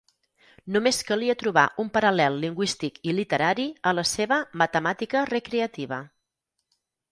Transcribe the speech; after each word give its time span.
Només 0.75 1.01
calia 1.09 1.35
trobar 1.43 1.65
un 1.83 1.91
paral·lel 1.97 2.39
lingüístic 2.45 2.97
i 3.11 3.15
literari 3.19 3.67
a 3.91 3.95
la 3.99 4.07
seva 4.15 4.41
"matemàtica 4.65 5.25
recreativa". 5.35 6.03